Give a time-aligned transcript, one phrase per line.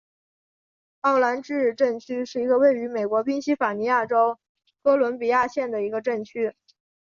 [1.01, 4.39] 奥兰治镇区是一个位于美国宾夕法尼亚州
[4.81, 6.55] 哥伦比亚县的一个镇区。